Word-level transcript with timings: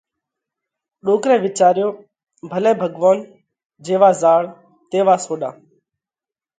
ڏوڪرئہ 1.05 1.37
وِيچاريو: 1.43 1.87
ڀلي 2.51 2.71
ڀڳوونَ، 2.81 3.17
جيوا 3.85 4.09
زهاڙ، 4.21 4.43
تيوا 4.89 5.15
سوڏا۔ 5.25 5.49